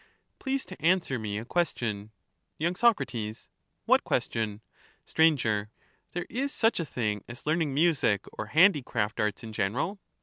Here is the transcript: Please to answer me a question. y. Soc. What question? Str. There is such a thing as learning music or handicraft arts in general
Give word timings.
Please 0.39 0.65
to 0.65 0.81
answer 0.83 1.19
me 1.19 1.37
a 1.37 1.45
question. 1.45 2.09
y. 2.59 2.73
Soc. 2.73 3.03
What 3.85 4.03
question? 4.03 4.61
Str. 5.05 5.21
There 5.43 6.25
is 6.27 6.51
such 6.51 6.79
a 6.79 6.85
thing 6.85 7.23
as 7.27 7.45
learning 7.45 7.71
music 7.75 8.25
or 8.33 8.47
handicraft 8.47 9.19
arts 9.19 9.43
in 9.43 9.53
general 9.53 9.99